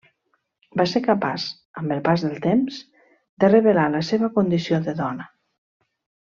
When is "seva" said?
4.11-4.31